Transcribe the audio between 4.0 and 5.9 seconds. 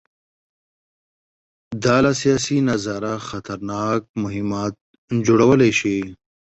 مهمات جوړولی